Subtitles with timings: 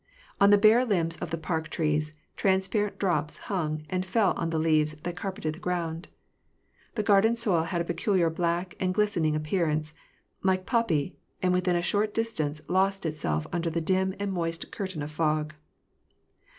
[0.39, 4.57] On the bare limbs of the park trees, transparent drops hung and fell on the
[4.57, 6.07] leaves that carpeted the ground.
[6.95, 9.93] The garden soil had a peculiar black and glistening appearance,
[10.41, 15.03] like poppy, and within a short distance lost itself under the dim and moist curtain
[15.03, 15.53] of fog.